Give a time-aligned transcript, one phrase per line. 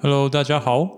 [0.00, 0.88] Hello，大家好，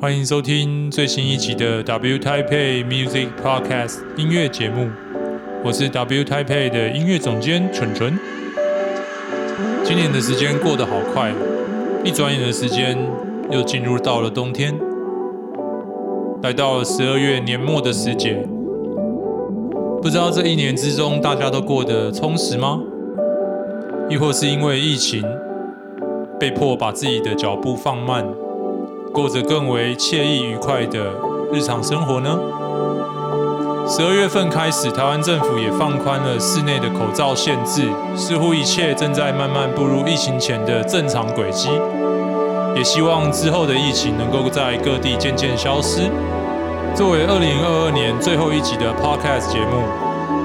[0.00, 4.88] 欢迎收听最新一集的 W Taipei Music Podcast 音乐节目。
[5.62, 8.18] 我是 W Taipei 的音乐总监纯纯。
[9.84, 11.30] 今年的时间过得好快，
[12.02, 12.96] 一转眼的时间
[13.50, 14.74] 又进入到了冬天，
[16.42, 18.48] 来到了十二月年末的时节。
[20.00, 22.80] 不知道这一年之中大家都过得充实吗？
[24.08, 25.22] 亦或是因为疫情，
[26.44, 28.22] 被迫把自己的脚步放慢，
[29.14, 31.06] 过着更为惬意愉快的
[31.50, 32.38] 日常生活呢？
[33.88, 41.70] 十二月份开始，台湾政府也放宽了室内的口罩限制，似乎一切正在慢慢步入疫情前的正常轨迹。
[42.76, 46.10] 也希望之后的疫情能够在各地渐渐消失。
[46.94, 49.80] 作为二零二二年最后一集的 Podcast 节目，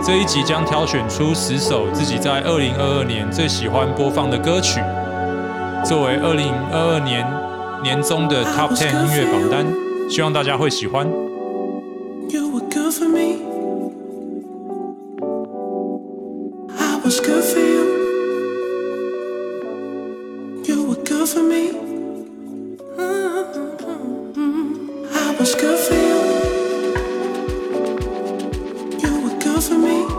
[0.02, 4.80] 这一集将挑选出十首自己在二零二二年最喜欢播放的歌曲。
[5.84, 7.26] 作为二零二二年
[7.82, 9.66] 年中的 Top Ten 音乐榜单，
[10.10, 11.08] 希望大家会喜欢。
[30.02, 30.19] 长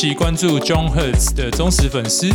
[0.00, 2.28] 期关注 John Hurt 的忠实粉丝，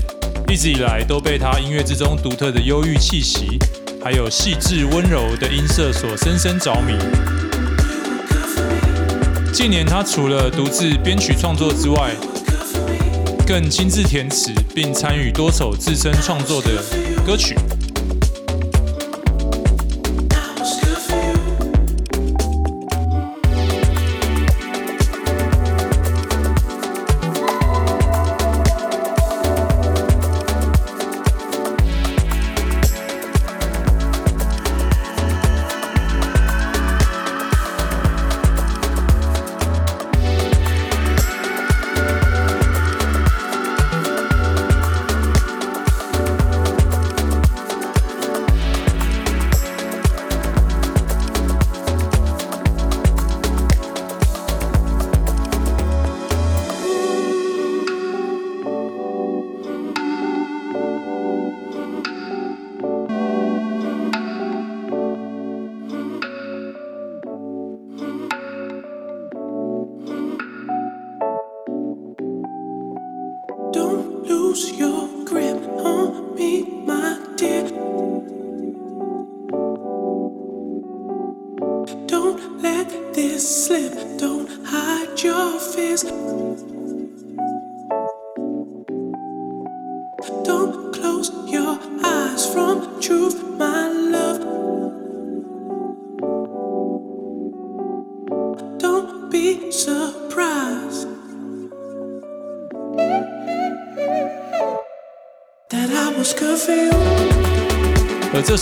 [0.50, 3.58] 一直以来都被他音乐之中独特的忧郁气息，
[4.03, 6.94] 还有细致温柔的音色所深深着迷。
[9.53, 12.11] 近年，他除了独自编曲创作之外，
[13.47, 16.84] 更亲自填词，并参与多首自身创作的
[17.25, 17.56] 歌曲。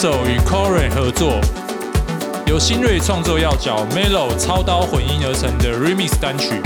[0.02, 1.40] 而这首与 Corey 合作，
[2.48, 6.60] 由新锐创作要角 Melo 操刀混音而成的 Remix 单曲，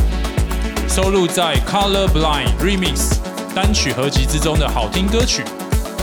[0.87, 3.17] 收录在 Color Blind Remix
[3.53, 5.43] 单曲合集之中的好听歌曲，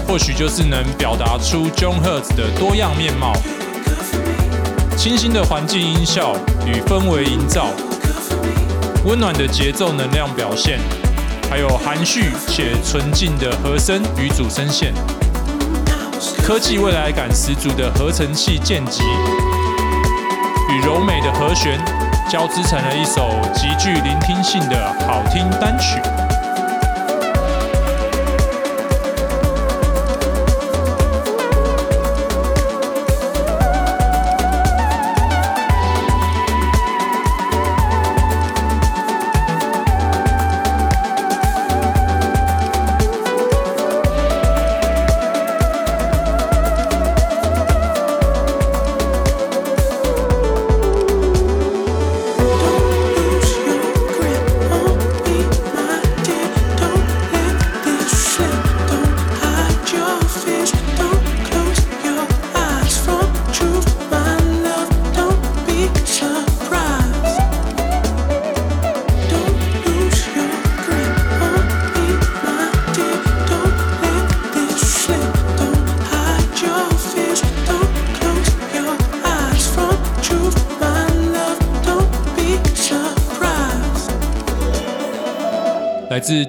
[0.06, 3.32] 或许就是能表达出 John Hurt 的多样面貌。
[4.98, 7.68] 清新的环境音效与氛围营造，
[9.06, 10.78] 温暖的节奏能量表现，
[11.48, 14.92] 还有含蓄且纯净的和声与主声线。
[16.42, 19.04] 科技未来感十足的合成器剑戟
[20.70, 21.78] 与柔美的和弦
[22.28, 26.11] 交织成了一首极具聆听性的好听单曲。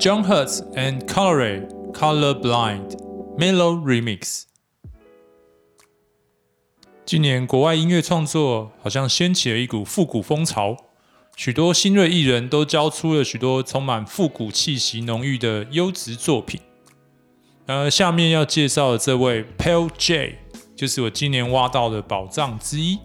[0.04, 2.98] John Hurt and Coloray Color Blind
[3.38, 4.44] Mellow Remix。
[7.06, 10.76] 今年国外音乐创作好像掀起了一股复古风潮，
[11.38, 16.60] 许多新锐艺人都交出了许多充满复古气息浓郁的优质作品。
[17.66, 20.40] 而下面要介绍的这位 Pearl J，
[20.76, 23.00] 就是我今年挖到的宝藏之一。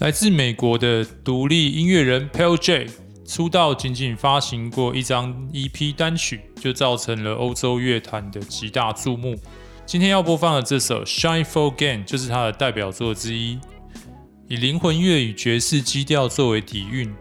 [0.00, 2.88] 来自美国的独立音乐人 Pearl J，
[3.28, 9.36] 出道仅仅发行过一张 EP 单曲，就造成了欧洲乐坛的极大注目。
[9.84, 13.58] 今天要播放的这首《Shine For Gain》就是他的代表作之一，
[14.48, 17.14] 以灵魂乐与爵士基调作为底蕴，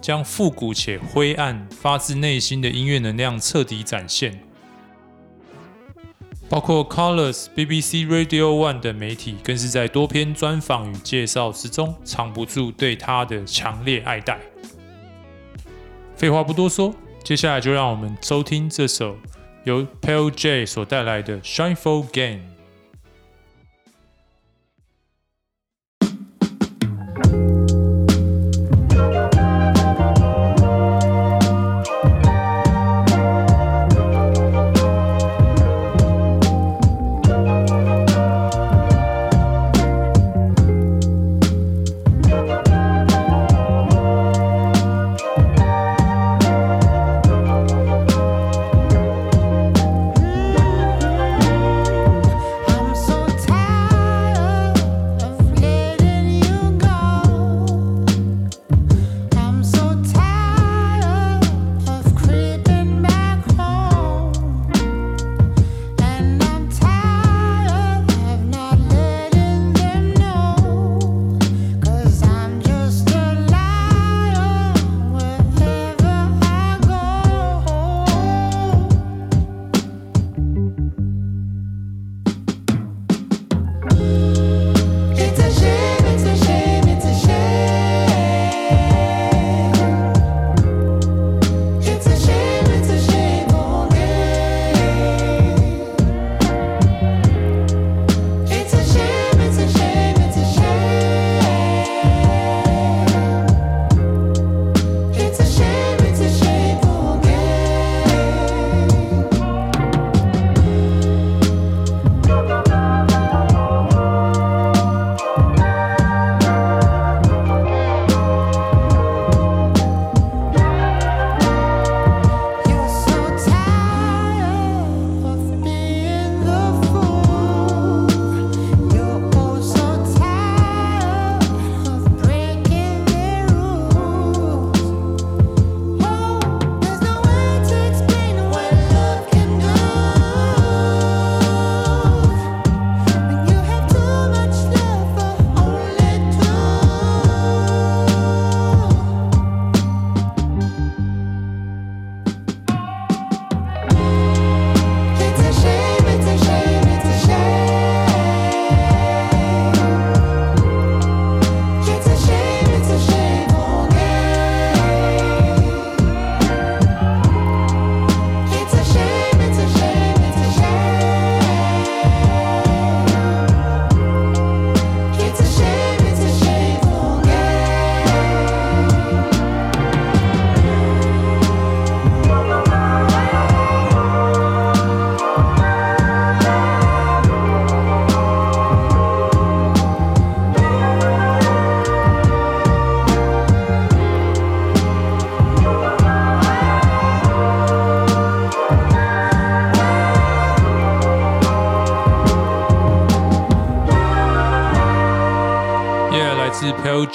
[0.00, 4.40] 将复古且灰暗、发自内心的音乐能量彻底展现。
[6.48, 14.38] 包括 Colors、BBC Radio One 等媒体，更是在多篇专访与介绍之中，藏不住对他的强烈爱戴。
[16.20, 16.94] 废话不多说，
[17.24, 19.16] 接下来就让我们收听这首。
[19.64, 22.42] 由 Pearl J 所带来的《Shine For Game》。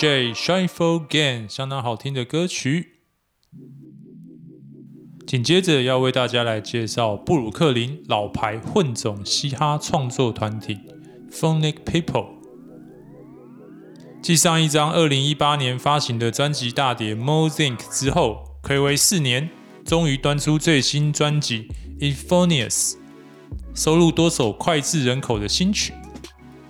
[0.05, 2.99] J Shine For Gain，相当好听的歌曲。
[5.25, 10.77] 紧接着要为大家来介绍布鲁克林老牌混种嘻哈创作团体
[11.31, 12.27] Phonic People。
[14.21, 19.49] 继上一张二零一八年发行的专辑大碟 Mo Zinc 之后，睽违四年，
[19.83, 21.67] 终于端出最新专辑
[21.99, 22.93] Euphonious，
[23.73, 25.95] 收录多首脍炙人口的新曲。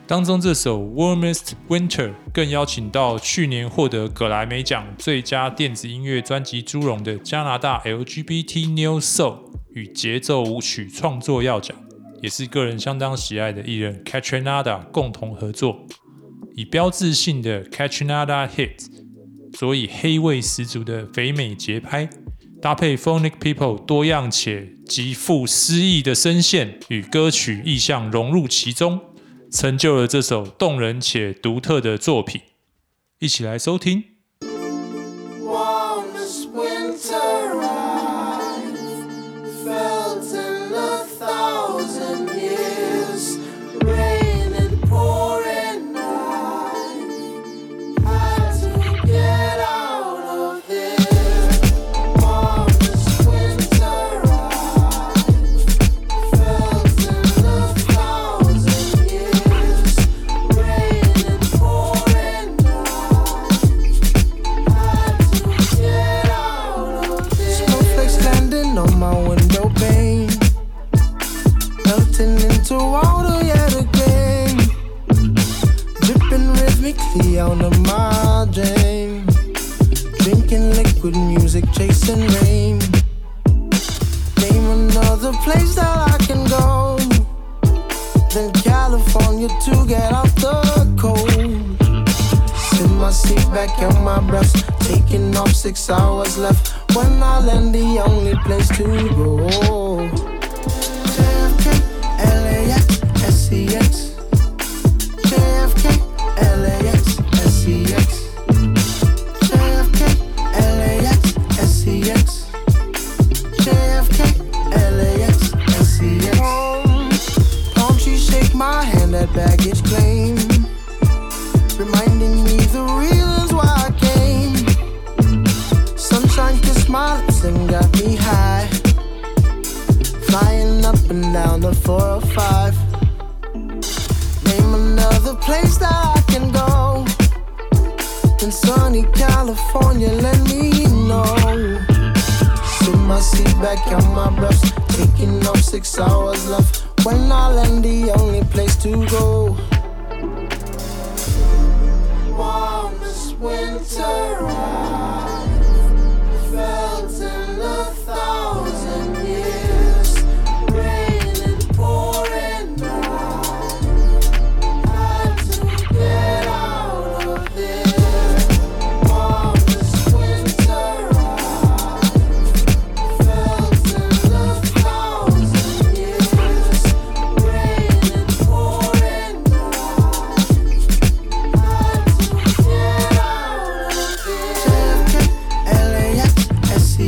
[0.08, 9.40] 当中这首《Warmest Winter》更邀请到去年获得葛莱美奖最佳电子音乐专辑殊荣的加拿大 LGBT New Soul
[9.74, 11.76] 与节奏舞曲创作要奖，
[12.22, 15.88] 也是个人相当喜爱的艺人 Kaytranada 共同合作，
[16.56, 18.86] 以标志性的 Kaytranada Hit，
[19.58, 22.08] 所以黑味十足的肥美节拍，
[22.62, 29.02] 搭配 Phonic People 多样且极富诗意的声线与歌曲意象融入其中，
[29.52, 32.42] 成就了这首动人且独特的作品。
[33.20, 34.15] 一起来收听。
[77.40, 79.26] out of my dream.
[80.20, 82.80] Drinking liquid music, chasing rain.
[84.40, 86.98] Name another place that I can go.
[88.34, 90.58] Then California to get out the
[91.00, 91.30] cold.
[92.58, 94.54] Sit my seat back in my breath.
[94.80, 96.74] Taking off six hours left.
[96.96, 98.84] When I land, the only place to
[99.16, 99.95] go.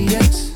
[0.05, 0.46] 个人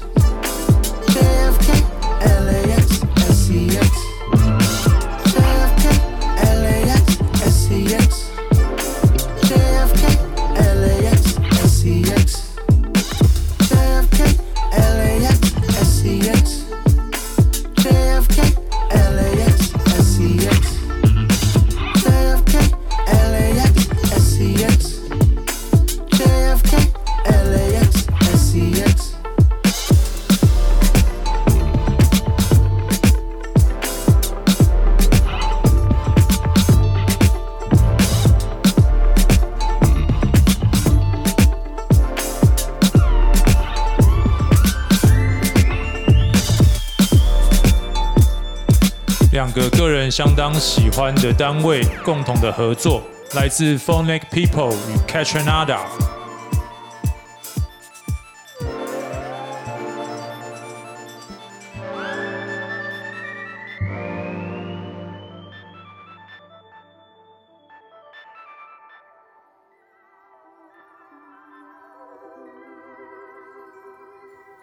[50.12, 53.02] 相当喜欢的单位共同的合作，
[53.34, 55.80] 来自 Phonic People 与 Kaytranada。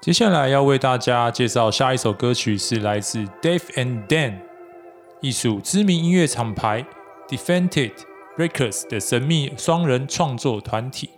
[0.01, 4.48] 接下来要为大家介绍下一首歌曲，是来自 Dave and Dan。
[5.21, 6.87] 艺术知名音乐厂牌
[7.29, 7.91] Defected
[8.37, 11.11] Records 的神秘双人创作团体，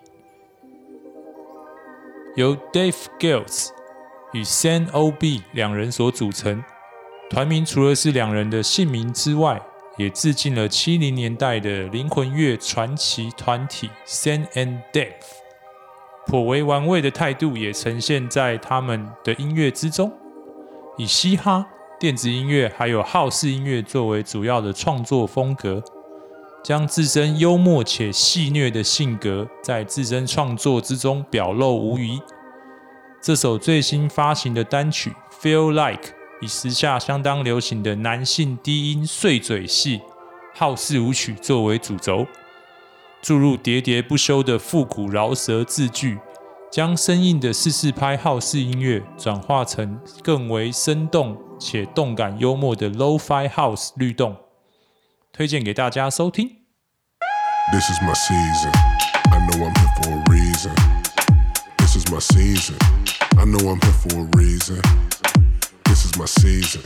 [2.35, 3.69] 由 Dave Giles
[4.33, 6.65] 与 Sam OB 两人所组成。
[7.29, 9.61] 团名除了是两人的姓名之外，
[9.99, 15.13] 也致敬了七零年代的灵魂乐传奇团体 Sam and Dave。
[16.27, 20.11] 颇为玩味的态度也呈现在他们的音乐之中，
[20.97, 21.67] 以嘻哈。
[22.01, 25.85] 电子音乐还有好式音乐作为主要的创作风格，
[26.65, 32.19] 将自身幽默且戏谑的性格在自身创作之中表露无遗。
[33.21, 35.13] 这首最新发行的单曲
[35.45, 36.03] 《Feel Like》
[36.41, 40.01] 以时下相当流行的男性低音碎嘴戏、
[40.55, 42.27] 好式舞曲作为主轴，
[43.21, 46.19] 注入喋喋不休的复古饶舌字句，
[46.73, 54.35] 将生硬的四四拍好式音乐转化成更为生动且动感幽默的 Lo-Fi House 律动，
[55.31, 56.49] 推荐给大家收听。
[57.71, 58.73] This is my season.
[59.31, 60.75] I know I'm here for a reason.
[61.77, 62.77] This is my season.
[63.37, 64.81] I know I'm here for a reason.
[65.85, 66.83] This is my season.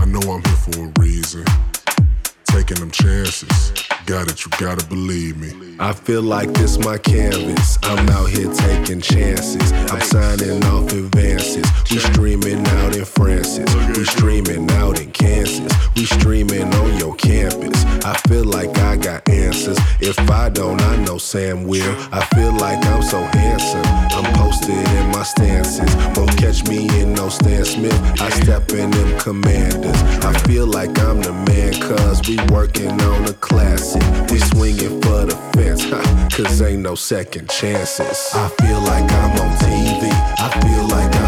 [0.00, 1.44] I know I'm here for a reason.
[2.46, 3.72] Taking them chances.
[4.06, 5.76] Got it, you gotta believe me.
[5.78, 7.78] I feel like this my canvas.
[7.82, 9.72] I'm out here taking chances.
[9.90, 11.66] I'm signing off advances.
[11.90, 13.72] We streaming out in Francis.
[13.96, 15.72] We streaming out in Kansas.
[15.96, 17.84] We streaming on your campus.
[18.04, 19.78] I feel like I got answers.
[20.00, 21.96] If I don't, I know Sam will.
[22.12, 23.84] I feel like I'm so handsome.
[24.16, 25.94] I'm posted in my stances.
[26.16, 28.20] Won't catch me in no Stan Smith.
[28.20, 30.00] I step in them commanders.
[30.24, 34.02] I feel like I'm the man, cause we working on a classic.
[34.30, 35.84] We swinging for the fence,
[36.34, 38.30] cause ain't no second chances.
[38.34, 40.10] I feel like I'm on TV.
[40.38, 41.25] I feel like I'm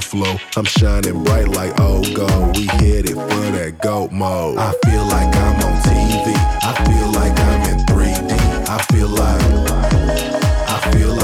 [0.00, 0.36] flow.
[0.56, 2.56] I'm shining bright like oh, Ogo.
[2.56, 4.58] We hit it for that goat mode.
[4.58, 6.34] I feel like I'm on TV.
[6.62, 8.32] I feel like I'm in 3D.
[8.68, 9.42] I feel like,
[10.68, 11.17] I feel like,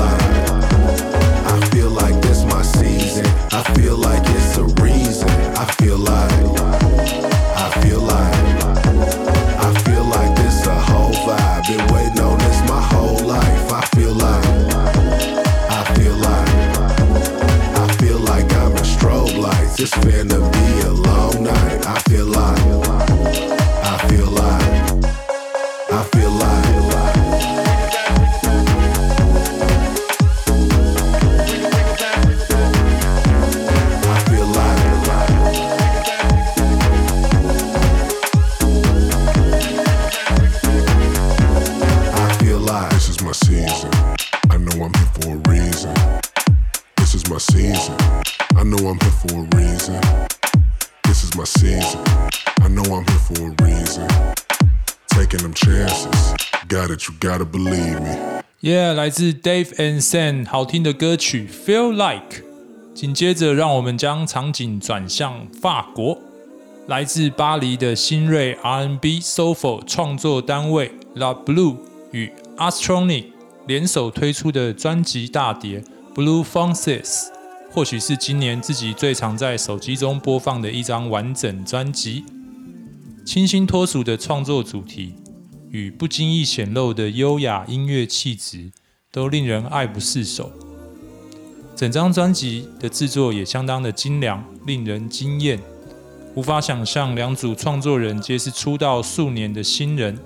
[20.03, 20.34] Then
[58.65, 62.37] Yeah，来自 Dave and Sam 好听的歌曲《Feel Like》。
[62.95, 66.19] 紧接着，让我们将场景转向法国，
[66.87, 71.77] 来自巴黎的新锐 R&B Soulful 创作单位 La Blue
[72.13, 73.27] 与 Astronic
[73.67, 75.83] 联手推出的专辑大碟
[76.15, 77.03] 《Blue Foxes》，
[77.71, 82.25] 或许是今年自己最常在手机中播放的一张完整专辑。
[83.27, 85.13] 清新脱俗的创作主题
[85.75, 88.71] 与不经意显露的优雅音乐气质，
[89.11, 90.53] 都令人爱不释手。
[91.75, 95.59] 整张专辑的制作也相当的精良，令人惊艳。
[96.37, 100.17] 无法想象两组创作人皆是出道数年的新人。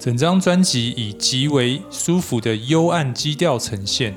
[0.00, 4.16] 整张专辑以极为舒服的幽暗基调呈现，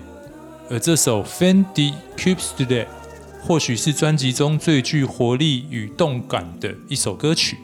[0.69, 2.65] 而这首《Fin de Cupidon》
[3.41, 7.57] 或许是专辑中最具活力与动感的一首歌曲，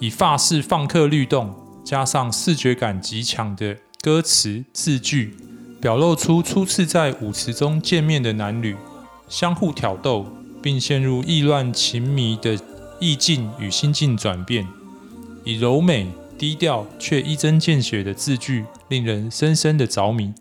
[0.00, 1.54] 以法式放克律动
[1.88, 5.34] 加上视觉感极强的歌词字句。
[5.80, 8.76] 表露出初次在舞池中见面的男女
[9.26, 10.26] 相互挑逗，
[10.60, 12.58] 并陷入意乱情迷的
[13.00, 14.68] 意境与心境转变，
[15.44, 20.34] 以柔美低调却一针见血的字句，令人深深的着迷。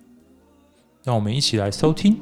[1.05, 2.17] 让我们一起来收听。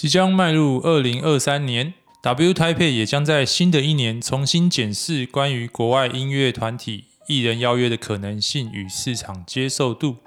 [0.00, 10.18] 即将迈入二零二三年，W Taipei 也将在新的一年重新检视关于国外音乐团体艺人邀约的可能性与市场接受度。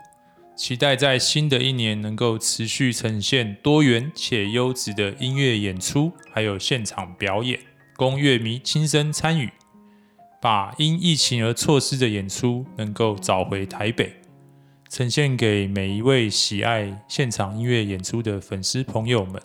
[0.57, 7.57] 期待在新的一年能够持续呈现多元且优质的音乐演出，还有现场表演，
[7.95, 9.49] 供乐迷亲身参与，
[10.41, 14.17] 把因疫情而错失的演出能够找回台北。
[14.89, 19.41] 呈现给每一位喜爱现场音乐演出的粉丝朋友们。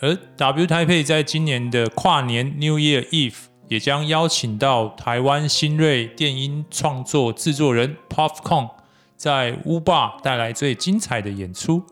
[0.00, 3.34] 而 W Taipei 在今年的跨年 New Year Eve
[3.68, 8.70] 也将邀请到台湾新锐电音创作制作人 Puffcon
[9.16, 11.82] 在乌霸带来最精彩的演出。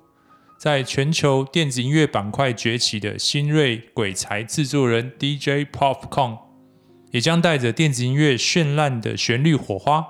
[0.56, 6.38] 在全球电子音乐板块崛起的新锐鬼才制作人 DJ Puffcon，
[7.10, 10.06] 也将带着电子音乐绚烂的旋律火花，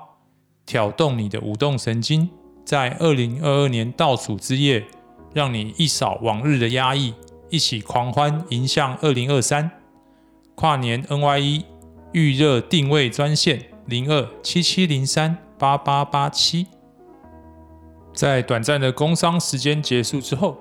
[0.65, 2.29] 挑动你的舞动神经。
[2.63, 4.85] 在二零二二年倒数之夜，
[5.33, 7.13] 让你一扫往日的压抑，
[7.49, 9.69] 一起狂欢迎向二零二三。
[10.55, 11.63] 跨年 NYE
[12.11, 16.67] 预热定位专线零二七七零三八八八七。
[18.13, 20.57] 在短暂的工商时间结束之后，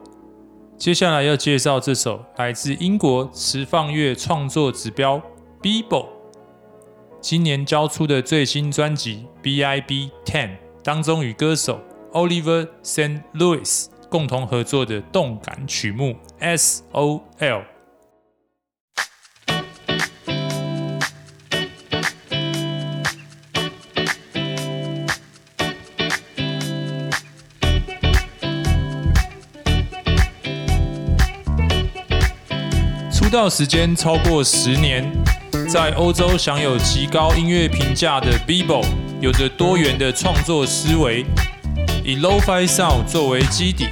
[0.77, 5.23] 接下来要介绍这首来自英国实况乐创作指标
[5.63, 6.07] Bebo
[7.21, 11.81] 今年交出的最新专辑 BIB Ten 当中与歌手。
[12.13, 13.21] Oliver St.
[13.35, 17.59] Louis 共同合作的动感曲目《S.O.L》。
[33.13, 35.05] 出道时间超过十年，
[35.69, 38.87] 在欧洲享有极高音乐评价的 Bebo
[39.21, 41.27] 有着多元的创作思维。
[42.09, 43.89] 以 Lo-Fi Sound 作为基底，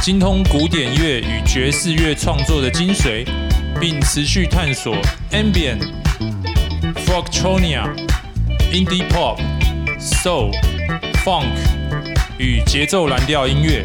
[0.00, 3.26] 精通古典乐与爵士乐创作的精髓，
[3.78, 4.96] 并持续探索
[5.32, 5.86] Ambient、
[7.06, 7.94] Folktronia、
[8.72, 9.38] Indie Pop、
[10.00, 10.50] Soul、
[11.22, 11.52] Funk
[12.38, 13.84] 与节奏蓝调音乐。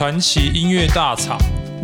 [0.00, 1.38] 传奇音乐大厂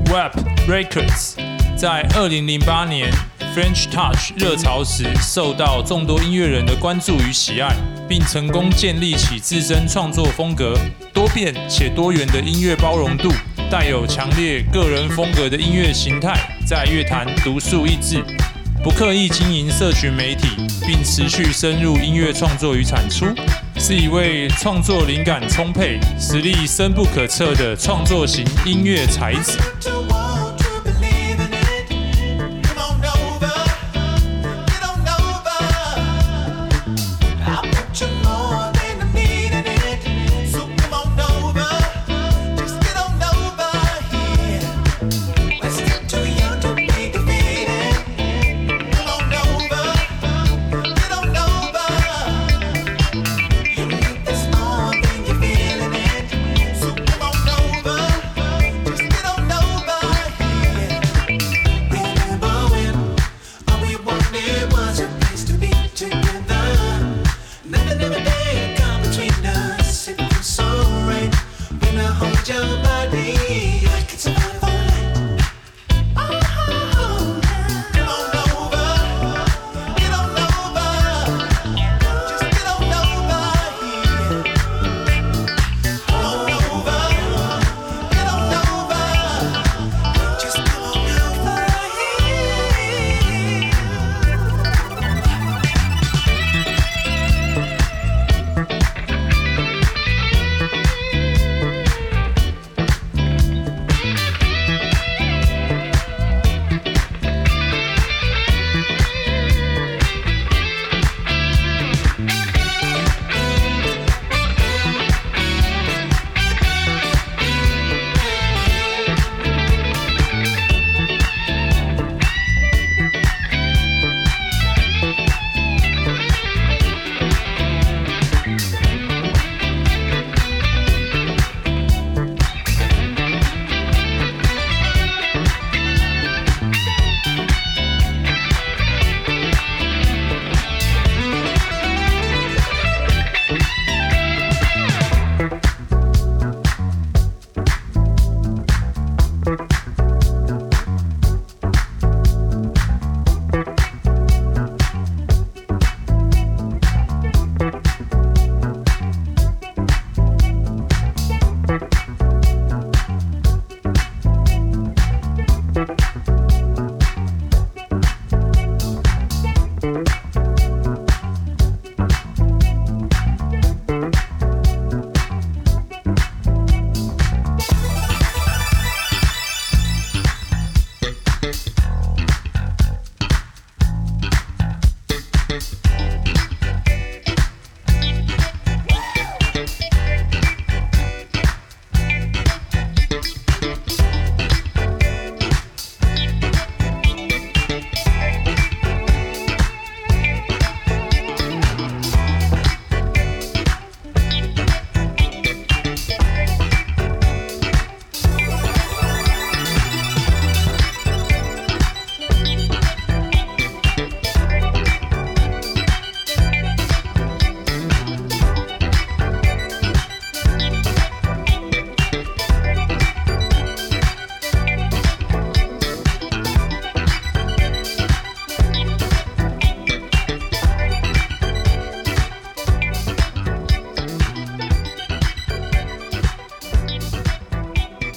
[0.06, 0.32] Warp
[0.66, 1.34] Records
[1.76, 3.12] 在二零零八年
[3.54, 7.76] French Touch 热潮时，受到众多音乐人的关注与喜爱，
[8.08, 10.78] 并成功建立起自身创作风格
[11.12, 13.30] 多变且多元的音乐包容度，
[13.70, 18.24] 带有强烈个人风格的音乐形态，在乐坛独树一帜。
[18.82, 20.48] 不刻意经营社群媒体，
[20.86, 23.26] 并持续深入音乐创作与产出。
[23.78, 29.95] 是一位创作灵感充沛、实力深不可测的创作型音乐才子。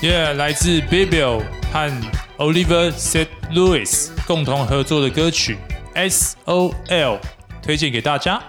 [0.02, 2.02] Yeah，来自 Bibio 和
[2.38, 3.28] Oliver St.
[3.52, 5.58] Louis 共同合作的歌曲
[5.94, 7.20] S.O.L，
[7.62, 8.42] 推荐给大家。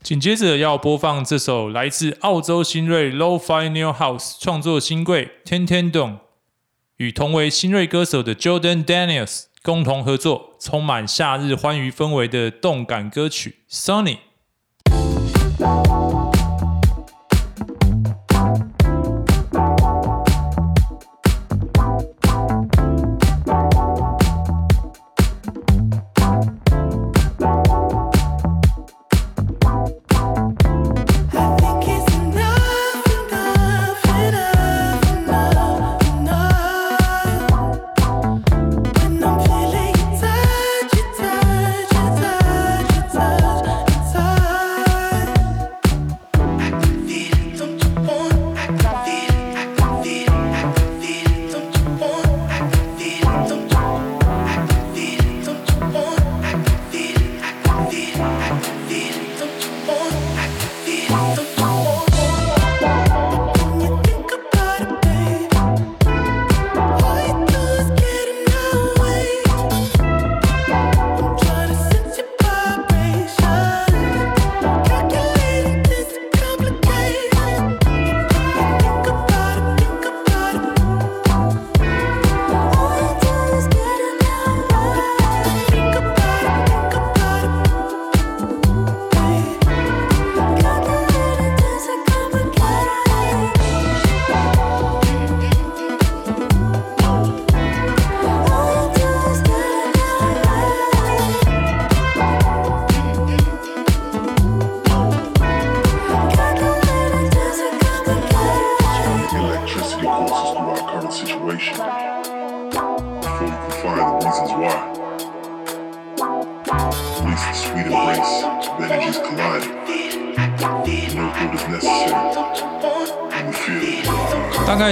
[0.00, 6.18] 紧接着要播放这首来自澳洲新锐 Lo-Fi New House 创作新贵 Ten Ten Dong
[6.98, 14.18] 与同为新锐歌手的 Jordan Daniels 共同合作，充满夏日欢愉氛围的动感歌曲 Sunny。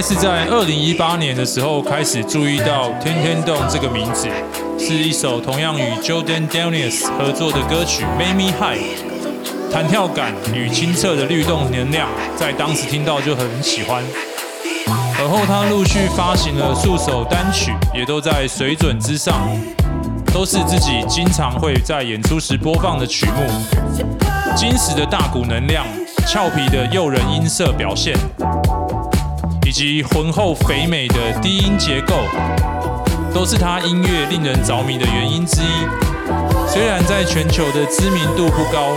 [0.09, 4.27] 是在二零一八年的时候开始注意到天天动这个名字，
[4.79, 8.81] 是一首同样与 Jordan Daniels 合作的歌曲《Make Me High》，
[9.71, 14.03] 弹跳感与清澈的律动能量，在当时听到就很喜欢。
[15.19, 19.47] 而后他陆续发行了数首单曲，也都在水准之上，
[20.33, 23.43] 都是自己经常会在演出时播放的曲目。
[24.55, 25.85] 精实的大鼓能量，
[26.25, 28.17] 俏皮的诱人音色表现，
[29.69, 32.15] 以及浑厚肥美的低音结构，
[33.31, 35.85] 都是他音乐令人着迷的原因之一。
[36.67, 38.95] 虽然在全球的知名度不高，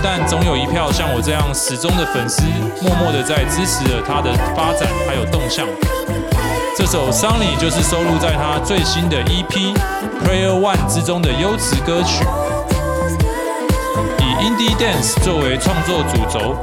[0.00, 2.44] 但总有一票像我这样始终的粉丝，
[2.80, 5.66] 默默的在支持着他的发展还有动向。
[6.76, 9.50] 这首《Sunny》就是收录在他最新的 EP
[10.22, 12.24] 《Prayer One》之中的优质歌曲。
[14.20, 16.54] 以 Indie Dance 作为创作主轴，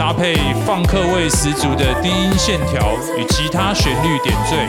[0.00, 0.34] 搭配
[0.64, 4.66] 放克味十足的低音线条与吉他旋律点缀，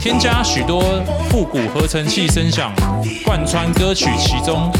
[0.00, 0.82] 添加许多
[1.28, 2.72] 复古合成器声响，
[3.22, 4.72] 贯穿歌曲其中，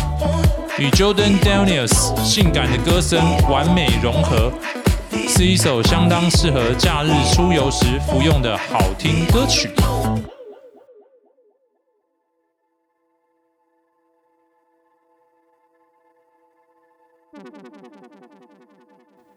[0.79, 4.51] 与 Jordan Daniels 性感的歌声完美融合，
[5.29, 9.69] 是一首相当适合假日出游时服用的好听歌曲。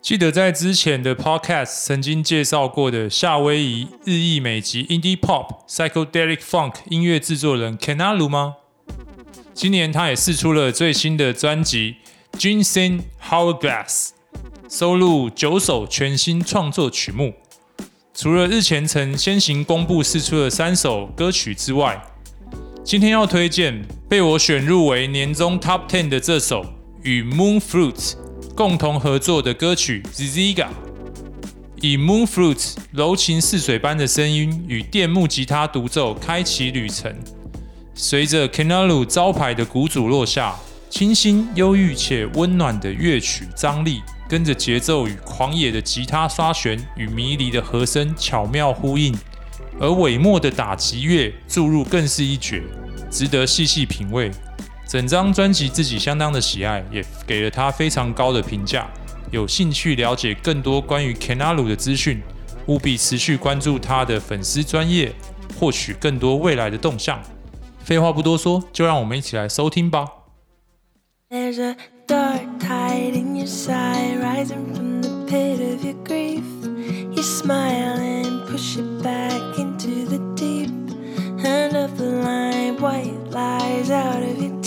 [0.10, 8.56] 记得在之前的 Podcast 曾经介绍过的夏威夷日裔美籍 Indie Pop Psychedelic Funk 音乐制作人 Kenalu 吗？
[9.54, 11.98] 今年他也试出了最新的专辑
[12.40, 13.86] 《Ginseng Hourglass》，
[14.68, 17.36] 收录九首全新创作曲目。
[18.16, 22.04] 除了日前曾先行公布试出的三首歌曲之外，
[22.84, 26.66] 今天要推荐被我选入为年终 Top Ten 的这首
[27.04, 28.16] 与 Moonfruit
[28.60, 30.66] 共同合作的歌曲《Ziziga》，
[31.80, 37.16] 以 Moonfruit 柔情似水般的声音与电木吉他独奏开启旅程。
[37.96, 40.54] 随着 Kenalu 招牌的鼓组落下，
[40.90, 49.18] 清新忧郁且温暖的乐曲张力，跟着节奏与狂野的吉他刷弦与迷离的和声巧妙呼应，
[49.80, 52.62] 而尾末的打击乐注入更是一绝，
[53.10, 54.30] 值得细细品味。
[54.90, 58.90] 整张专辑自己相当的喜爱，也给了他非常高的评价。
[59.30, 62.20] 有兴趣了解更多关于 Kenalu 的资讯，
[62.66, 65.14] 务必持续关注他的粉丝专业，
[65.60, 67.22] 获取更多未来的动向。
[67.84, 70.08] 废话不多说，就让我们一起来收听吧。
[81.42, 82.50] Another line.
[82.80, 84.59] White lies out of your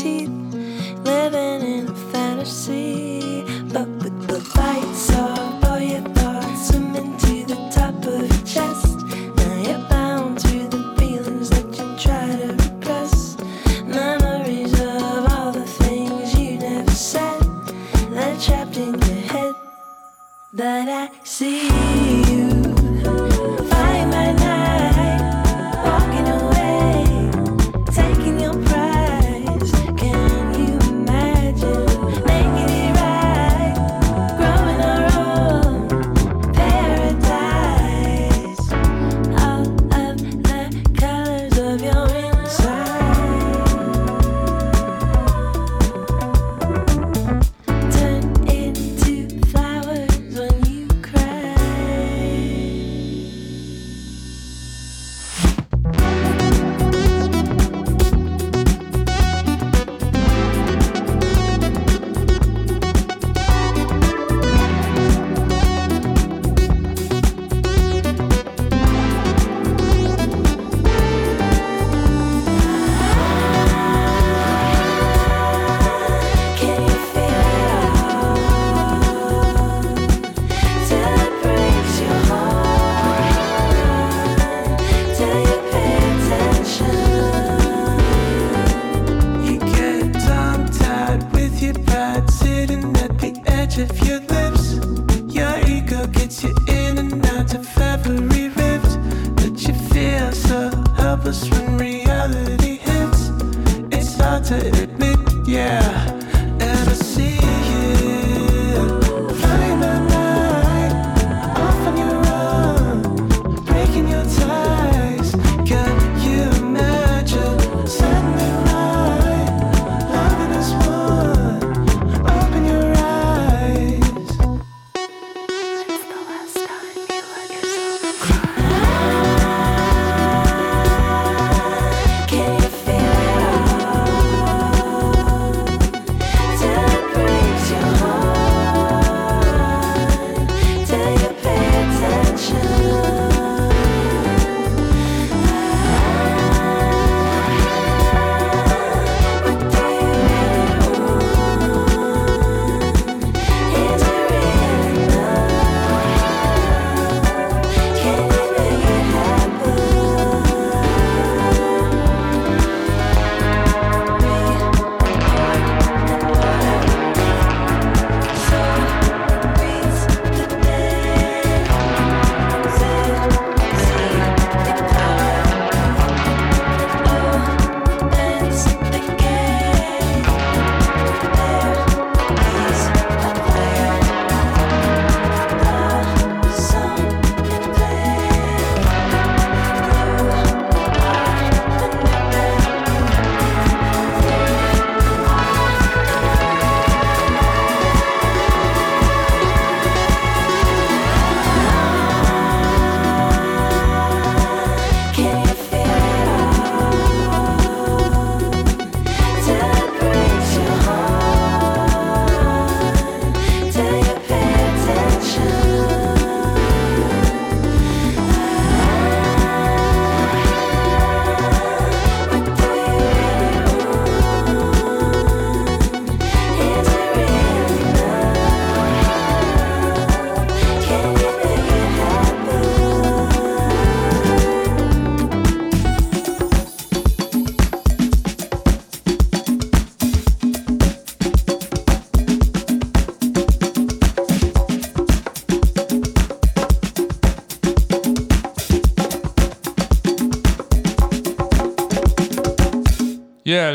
[1.31, 3.45] living in a fantasy.
[3.73, 8.97] But with the lights off, all your thoughts swimming to the top of your chest.
[9.37, 13.37] Now you're bound to the feelings that you try to repress.
[13.85, 17.41] Memories of all the things you never said.
[18.11, 19.55] They're trapped in your head.
[20.53, 21.69] But I see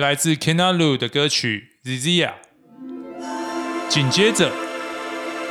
[0.08, 2.28] 来自 Kenalu 的歌曲《Zizia》。
[3.90, 4.50] 紧接着，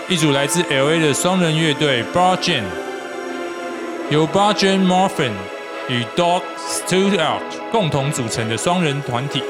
[0.08, 2.62] 一组来自 LA 的双人乐队 Bargen，
[4.08, 5.32] 由 Bargen Morphin
[5.90, 9.42] 与 Dog Stewart 共同组成的双人团体。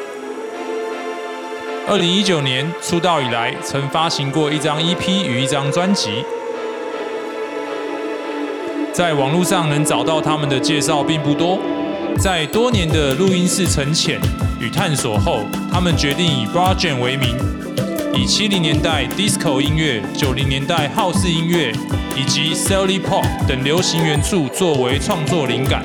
[1.87, 6.25] 二零一九年出道以来，曾发行过一张 EP 与一张专辑。
[8.93, 11.61] 在网络上能找到他们的介绍并不多，
[12.19, 14.21] 在多年的录音室沉潜
[14.59, 17.37] 与探索后，他们决定以 Brajan 为名，
[18.15, 21.73] 以七零年代 Disco 音乐、九零年代 House 音乐
[22.17, 25.85] 以及 Silly Pop 等流行元素作为创作灵感，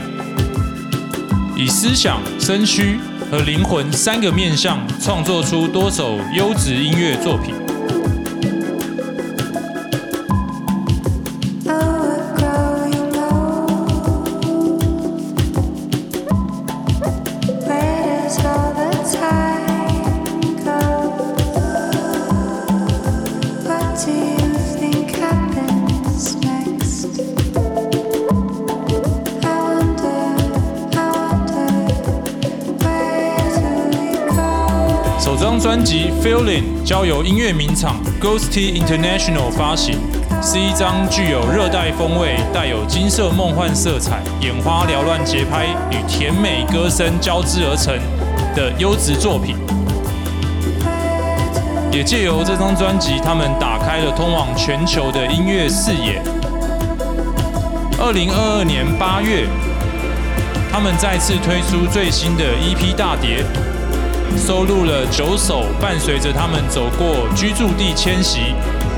[1.55, 2.97] 以思想、身躯
[3.29, 7.60] 和灵魂三个面向创作出多首优质音乐作品。
[36.23, 39.97] Feeling》交由音乐名厂 Ghosty International 发行，
[40.39, 47.95] 是一张具有热带风味、带有金色梦幻色彩、眼花缭乱节拍与甜美歌声交织而成
[48.55, 49.55] 的优质作品。
[51.91, 56.21] 也借由这张专辑，他们打开了通往全球的音乐视野。
[57.97, 59.47] 二零二二年八月，
[60.71, 63.43] 他们再次推出最新的 EP 大碟。
[64.37, 68.55] 收录了九首伴随着他们走过居住地迁徙、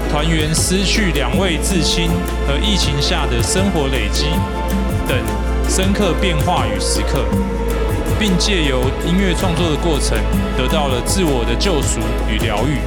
[0.10, 2.10] 团员失去两位至亲
[2.48, 4.26] 和疫情下的生活累积
[5.08, 5.18] 等
[5.68, 7.26] 深刻变化与时刻，
[8.20, 10.18] 并借由音乐创作的过程，
[10.58, 12.78] 得到了自我的救赎与疗愈。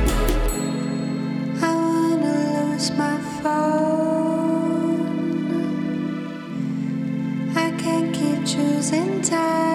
[8.46, 9.65] Choosing time.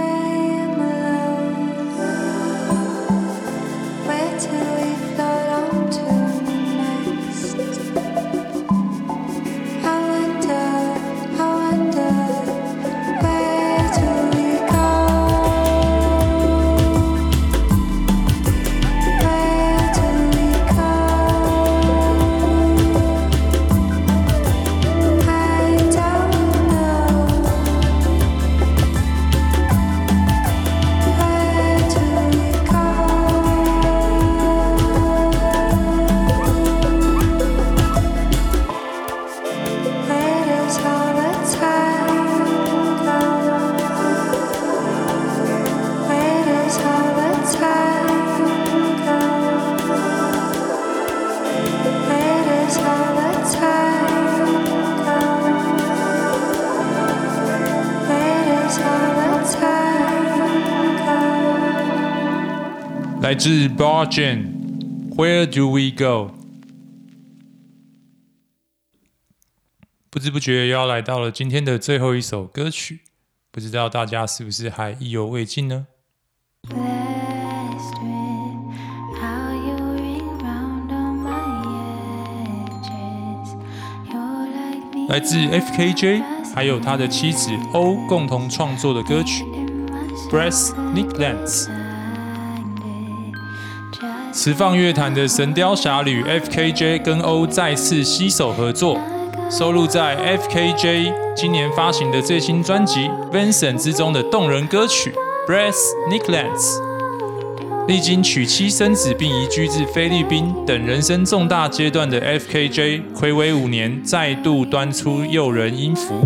[63.42, 66.36] 自 Broadjam，Where Do We Go？
[70.12, 73.00] 不知不觉又要来到了今天的最后一首歌曲，
[73.50, 75.88] 不知道大家是不是还意犹未尽呢？
[85.10, 89.44] 来自 FKJ 还有他的妻子 O 共同创作的歌曲
[90.30, 91.80] ，Brass Nicklands。
[94.32, 98.97] 词放乐坛的神雕侠侣 F.K.J 跟 O 再次携手合作，
[99.49, 105.13] 收录在 F.K.J 今年发行的最新专辑《Vincent》之中的动人歌曲
[105.51, 105.75] 《Brass
[106.09, 106.77] Nicklands》。
[107.88, 116.25] 历经娶妻生子并移居至菲律宾等人生重大阶段的 F.K.J 睽违五年再度端出诱人音符。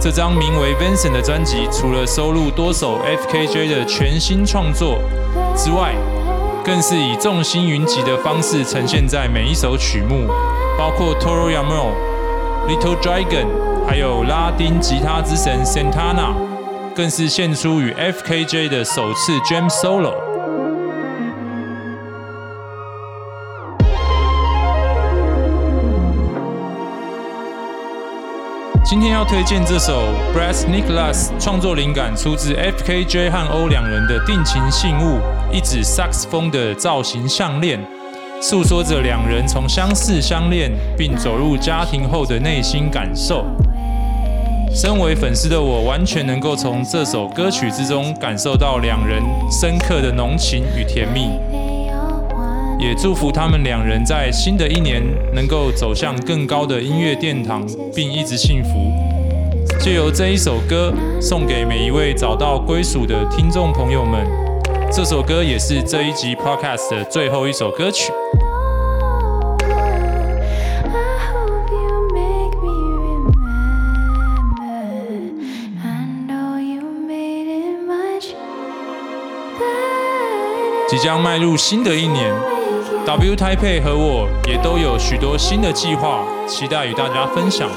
[0.00, 4.98] 这张名为《Vincent》的专辑，除了收录多首 F.K.J 的全新创作
[5.56, 5.94] 之外，
[6.64, 10.26] 更是以众星云集的方式呈现在每一首曲目，
[10.78, 11.92] 包括 Toro y a m o
[12.66, 13.46] Little Dragon，
[13.86, 16.32] 还有拉丁吉他之神 Santana，
[16.96, 20.14] 更是献出与 FKJ 的首次 Jam Solo。
[28.82, 30.00] 今天要推荐这首
[30.34, 35.20] Brass Nicholas 创作灵感出自 FKJ 和 O 两人的定情信物。
[35.54, 37.78] 一指萨克斯风的造型项链，
[38.42, 43.44] 诉说着两人从相识相恋并走入家庭后的内心感受。
[44.74, 51.30] 身为粉丝的我，完全能够从这首歌曲之中感受到两人深刻的浓情与甜蜜。
[52.80, 55.00] 也祝福他们两人在新的一年
[55.34, 58.92] 能够走向更高的音乐殿堂，并一直幸福。
[59.78, 64.43] 借由这一首歌，送给每一位找到归属的听众朋友们。
[64.96, 68.12] 这首歌也是这一集 podcast 的最后一首歌曲。
[80.88, 82.32] 即将迈入新的一年
[83.04, 87.68] ，W Taipei 和我也都有许多新的计划，期待与大家分享。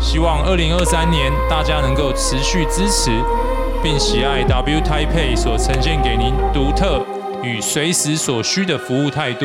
[0.00, 3.12] 希望二零二三年大家能够持续支持。
[3.84, 7.04] 并喜爱 W Type 所呈现给您独特
[7.42, 9.44] 与随时所需的服务态度。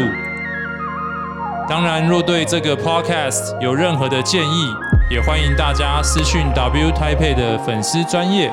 [1.67, 4.73] 当然，若对这个 Podcast 有任何的建议，
[5.11, 8.49] 也欢迎大家私讯 W Type 的粉丝专业。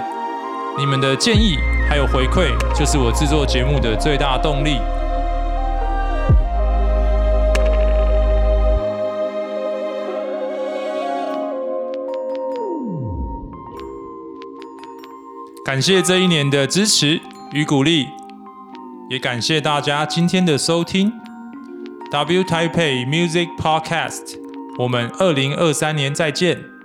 [0.77, 1.57] 你们的建议
[1.89, 4.81] 还有回馈，就是我制作节目的最大动力。
[15.67, 18.07] 感谢这一年的支持与鼓励，
[19.11, 21.13] 也感谢大家今天的收听。
[22.13, 24.39] W Taipei Music Podcast，
[24.79, 26.76] 我们二零二三年再见。